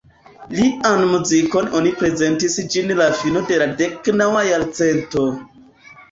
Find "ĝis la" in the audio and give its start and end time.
2.75-3.07